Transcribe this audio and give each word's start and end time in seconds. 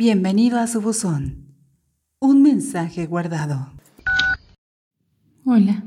Bienvenido 0.00 0.60
a 0.60 0.68
su 0.68 0.80
buzón. 0.80 1.56
Un 2.20 2.40
mensaje 2.40 3.06
guardado. 3.06 3.72
Hola. 5.44 5.82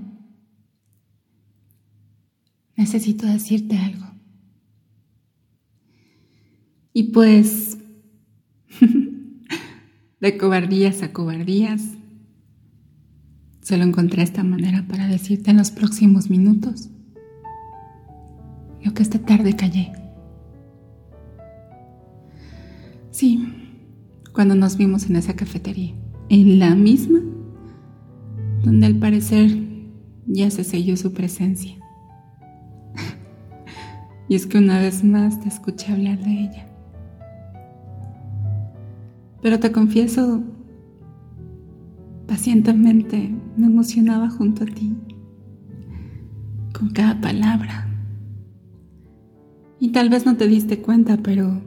Necesito 2.75 3.25
decirte 3.25 3.77
algo. 3.77 4.05
Y 6.91 7.03
pues, 7.13 7.77
de 10.19 10.37
cobardías 10.37 11.03
a 11.03 11.13
cobardías, 11.13 11.81
solo 13.61 13.85
encontré 13.85 14.23
esta 14.23 14.43
manera 14.43 14.85
para 14.89 15.07
decirte 15.07 15.51
en 15.51 15.57
los 15.57 15.71
próximos 15.71 16.29
minutos 16.29 16.89
lo 18.83 18.93
que 18.93 19.03
esta 19.03 19.19
tarde 19.19 19.55
callé. 19.55 19.93
Sí, 23.11 23.60
cuando 24.33 24.55
nos 24.55 24.77
vimos 24.77 25.09
en 25.09 25.17
esa 25.17 25.35
cafetería, 25.35 25.93
en 26.29 26.59
la 26.59 26.75
misma, 26.75 27.19
donde 28.63 28.85
al 28.85 28.95
parecer 28.95 29.51
ya 30.25 30.49
se 30.49 30.63
selló 30.63 30.95
su 30.95 31.13
presencia. 31.13 31.75
y 34.29 34.35
es 34.35 34.45
que 34.45 34.57
una 34.57 34.79
vez 34.79 35.03
más 35.03 35.39
te 35.41 35.49
escuché 35.49 35.91
hablar 35.91 36.19
de 36.19 36.31
ella. 36.31 36.67
Pero 39.41 39.59
te 39.59 39.71
confieso, 39.71 40.43
pacientemente 42.27 43.35
me 43.57 43.65
emocionaba 43.65 44.29
junto 44.29 44.63
a 44.63 44.67
ti, 44.67 44.95
con 46.77 46.91
cada 46.91 47.19
palabra. 47.19 47.87
Y 49.79 49.89
tal 49.89 50.09
vez 50.09 50.25
no 50.27 50.37
te 50.37 50.47
diste 50.47 50.81
cuenta, 50.81 51.17
pero 51.17 51.59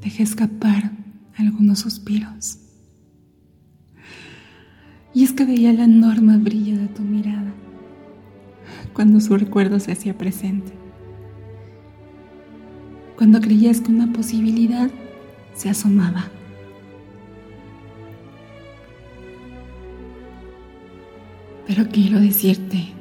dejé 0.00 0.22
escapar 0.22 1.03
algunos 1.36 1.80
suspiros. 1.80 2.58
Y 5.12 5.24
es 5.24 5.32
que 5.32 5.44
veía 5.44 5.70
el 5.70 5.80
enorme 5.80 6.38
brillo 6.38 6.76
de 6.76 6.88
tu 6.88 7.02
mirada 7.02 7.54
cuando 8.94 9.20
su 9.20 9.36
recuerdo 9.36 9.80
se 9.80 9.92
hacía 9.92 10.16
presente. 10.16 10.72
Cuando 13.16 13.40
creías 13.40 13.80
que 13.80 13.92
una 13.92 14.12
posibilidad 14.12 14.90
se 15.54 15.68
asomaba. 15.68 16.24
Pero 21.66 21.88
quiero 21.88 22.20
decirte 22.20 22.92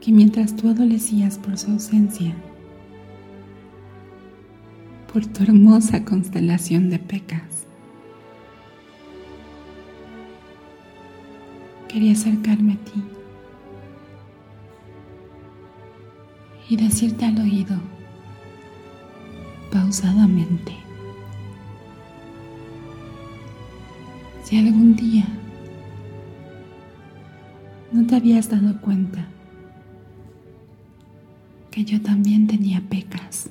que 0.00 0.12
mientras 0.12 0.54
tú 0.54 0.68
adolecías 0.68 1.38
por 1.38 1.56
su 1.56 1.70
ausencia, 1.70 2.34
por 5.14 5.24
tu 5.26 5.44
hermosa 5.44 6.04
constelación 6.04 6.90
de 6.90 6.98
pecas, 6.98 7.68
quería 11.86 12.10
acercarme 12.14 12.72
a 12.72 12.76
ti 12.78 13.04
y 16.68 16.76
decirte 16.76 17.26
al 17.26 17.38
oído, 17.38 17.76
pausadamente, 19.70 20.72
si 24.42 24.58
algún 24.58 24.96
día 24.96 25.26
no 27.92 28.04
te 28.04 28.16
habías 28.16 28.50
dado 28.50 28.80
cuenta 28.80 29.28
que 31.70 31.84
yo 31.84 32.02
también 32.02 32.48
tenía 32.48 32.80
pecas 32.80 33.48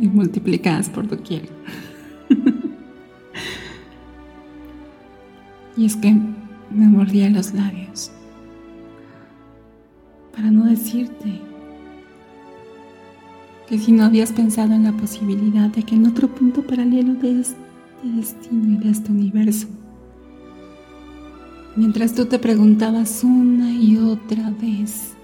y 0.00 0.08
multiplicadas 0.08 0.88
por 0.88 1.06
doquier. 1.06 1.48
y 5.76 5.84
es 5.84 5.96
que 5.96 6.16
me 6.70 6.88
mordía 6.88 7.28
los 7.30 7.52
labios 7.52 8.10
para 10.34 10.50
no 10.50 10.66
decirte 10.66 11.40
que 13.68 13.78
si 13.78 13.92
no 13.92 14.04
habías 14.04 14.32
pensado 14.32 14.72
en 14.72 14.84
la 14.84 14.92
posibilidad 14.92 15.68
de 15.68 15.82
que 15.82 15.94
en 15.94 16.06
otro 16.06 16.28
punto 16.28 16.62
paralelo 16.62 17.14
de 17.14 17.40
este 17.40 17.60
destino 18.02 18.74
y 18.74 18.76
de 18.78 18.90
este 18.90 19.12
universo 19.12 19.68
mientras 21.76 22.14
tú 22.14 22.26
te 22.26 22.38
preguntabas 22.38 23.24
una 23.24 23.72
y 23.72 23.96
otra 23.96 24.50
vez, 24.50 25.14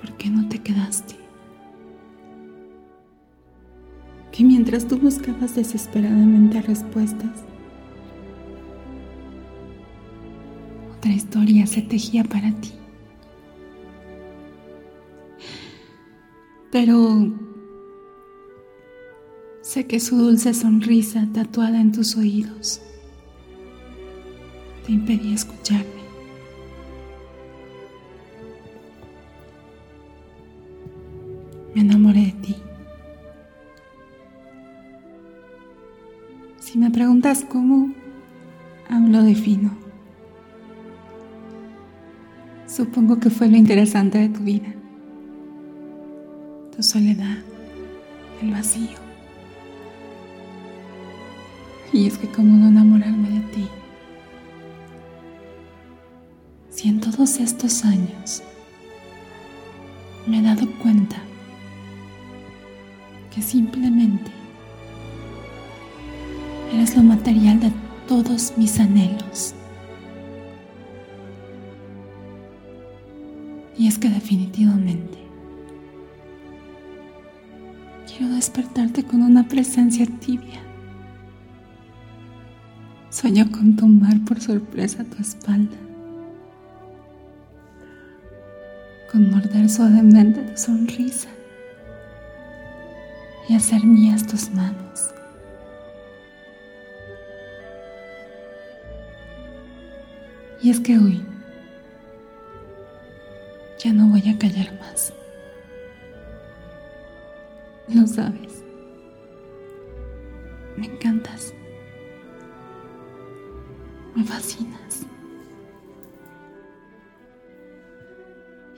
¿por 0.00 0.12
qué 0.12 0.30
no 0.30 0.48
te 0.48 0.60
quedaste? 0.60 1.17
Que 4.32 4.44
mientras 4.44 4.86
tú 4.86 4.98
buscabas 4.98 5.54
desesperadamente 5.54 6.62
respuestas, 6.62 7.30
otra 10.96 11.12
historia 11.12 11.66
se 11.66 11.82
tejía 11.82 12.24
para 12.24 12.52
ti. 12.60 12.72
Pero 16.70 17.32
sé 19.62 19.86
que 19.86 20.00
su 20.00 20.16
dulce 20.16 20.54
sonrisa 20.54 21.26
tatuada 21.32 21.80
en 21.80 21.92
tus 21.92 22.16
oídos 22.16 22.82
te 24.84 24.92
impedía 24.92 25.34
escucharme. 25.34 25.84
Me 31.74 31.82
enamoré 31.82 32.27
preguntas 37.28 37.44
cómo, 37.50 37.92
aún 38.88 39.12
lo 39.12 39.22
defino. 39.22 39.70
Supongo 42.66 43.18
que 43.18 43.28
fue 43.28 43.48
lo 43.48 43.56
interesante 43.56 44.18
de 44.18 44.28
tu 44.30 44.40
vida. 44.40 44.68
Tu 46.74 46.82
soledad, 46.82 47.38
el 48.40 48.50
vacío. 48.50 48.98
Y 51.92 52.06
es 52.06 52.16
que 52.16 52.28
como 52.28 52.56
no 52.56 52.68
enamorarme 52.68 53.30
de 53.30 53.40
ti 53.52 53.68
si 56.70 56.88
en 56.88 57.00
todos 57.00 57.40
estos 57.40 57.84
años 57.84 58.42
me 60.26 60.38
he 60.38 60.42
dado 60.42 60.70
cuenta 60.80 61.16
que 63.34 63.42
simplemente 63.42 64.37
eres 66.72 66.96
lo 66.96 67.02
material 67.02 67.60
de 67.60 67.72
todos 68.06 68.52
mis 68.56 68.78
anhelos. 68.80 69.54
Y 73.76 73.86
es 73.86 73.98
que 73.98 74.08
definitivamente 74.08 75.18
quiero 78.06 78.34
despertarte 78.34 79.04
con 79.04 79.22
una 79.22 79.46
presencia 79.46 80.06
tibia. 80.20 80.60
Sueño 83.10 83.50
con 83.50 83.76
tomar 83.76 84.24
por 84.24 84.40
sorpresa 84.40 85.04
tu 85.04 85.20
espalda 85.20 85.76
con 89.10 89.30
morder 89.30 89.68
suavemente 89.70 90.42
tu 90.42 90.56
sonrisa 90.56 91.28
y 93.48 93.54
hacer 93.54 93.84
mías 93.84 94.26
tus 94.26 94.50
manos. 94.50 95.17
Y 100.60 100.70
es 100.70 100.80
que 100.80 100.98
hoy 100.98 101.24
ya 103.78 103.92
no 103.92 104.08
voy 104.08 104.28
a 104.28 104.38
callar 104.38 104.78
más. 104.80 105.12
Lo 107.88 108.06
sabes. 108.06 108.64
Me 110.76 110.86
encantas. 110.86 111.54
Me 114.14 114.24
fascinas. 114.24 115.06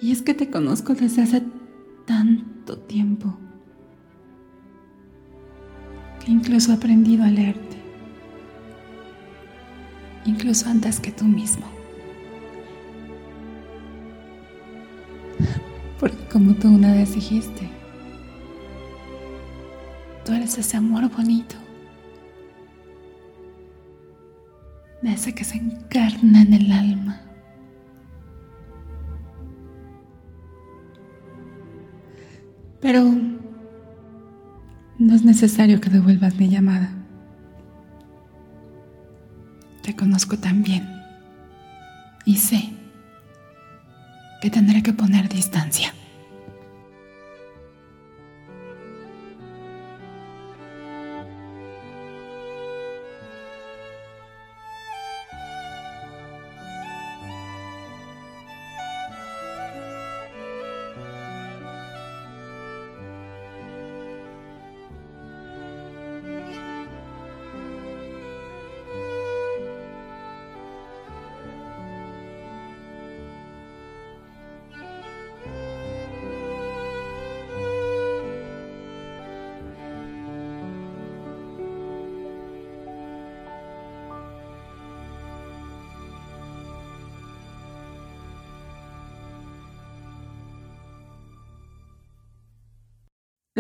Y 0.01 0.13
es 0.13 0.23
que 0.23 0.35
te 0.35 0.51
conozco 0.51 0.95
desde 0.95 1.23
hace 1.23 1.43
tanto 2.07 2.79
tiempo 2.79 3.37
que 6.25 6.31
incluso 6.31 6.73
he 6.73 6.75
aprendido 6.75 7.25
a 7.25 7.29
leerte, 7.29 7.80
incluso 10.25 10.69
antes 10.69 11.01
que 11.01 11.13
tú 11.13 11.25
mismo. 11.25 11.67
Porque 15.99 16.25
como 16.33 16.55
tú 16.55 16.69
una 16.69 16.93
vez 16.93 17.15
dijiste, 17.15 17.69
tú 20.25 20.33
eres 20.33 20.57
ese 20.59 20.77
amor 20.77 21.11
bonito, 21.11 21.57
ese 25.03 25.35
que 25.35 25.45
se 25.45 25.57
encarna 25.57 26.43
en 26.43 26.55
el 26.55 26.73
alma 26.73 27.31
Pero 32.81 33.05
No 34.99 35.15
es 35.15 35.25
necesario 35.25 35.81
que 35.81 35.89
devuelvas 35.89 36.35
mi 36.37 36.49
llamada. 36.49 37.00
Conozco 39.97 40.39
tan 40.39 40.63
bien 40.63 41.03
y 42.25 42.37
sé 42.37 42.71
que 44.41 44.51
tendré 44.51 44.83
que 44.83 44.93
poner 44.93 45.29
distancia. 45.29 45.93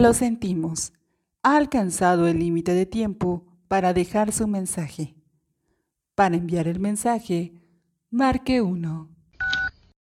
Lo 0.00 0.14
sentimos. 0.14 0.94
Ha 1.43 1.58
alcanzado 1.58 2.26
el 2.26 2.38
límite 2.38 2.73
de 2.73 2.87
tiempo 2.87 3.44
para 3.69 3.93
dejar 3.93 4.32
su 4.32 4.49
mensaje. 4.49 5.14
Para 6.14 6.37
enviar 6.37 6.69
el 6.69 6.81
mensaje, 6.81 7.52
marque 8.08 8.62
1. 8.62 9.10